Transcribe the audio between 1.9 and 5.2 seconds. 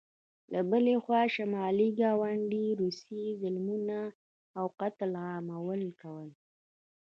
ګاونډي روسیې ظلمونه او قتل